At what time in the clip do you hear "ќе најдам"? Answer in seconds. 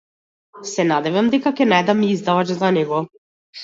1.61-2.05